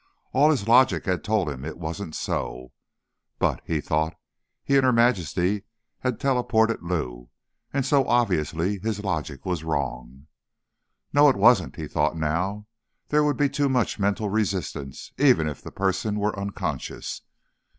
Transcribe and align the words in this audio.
All 0.33 0.49
his 0.49 0.67
logic 0.67 1.05
had 1.05 1.23
told 1.23 1.47
him 1.47 1.63
it 1.63 1.77
wasn't 1.77 2.15
so. 2.15 2.71
But, 3.37 3.61
he'd 3.67 3.81
thought, 3.81 4.17
he 4.63 4.75
and 4.75 4.83
Her 4.83 4.91
Majesty 4.91 5.61
had 5.99 6.19
teleported 6.19 6.79
Lou, 6.81 7.29
and 7.71 7.85
so, 7.85 8.07
obviously, 8.07 8.79
his 8.79 9.03
logic 9.03 9.45
was 9.45 9.63
wrong. 9.63 10.25
No, 11.13 11.29
it 11.29 11.35
wasn't, 11.35 11.75
he 11.75 11.87
thought 11.87 12.17
now. 12.17 12.65
There 13.09 13.23
would 13.23 13.37
be 13.37 13.47
too 13.47 13.69
much 13.69 13.99
mental 13.99 14.29
resistance, 14.31 15.11
even 15.19 15.47
if 15.47 15.61
the 15.61 15.71
person 15.71 16.17
were 16.17 16.35
unconscious. 16.35 17.21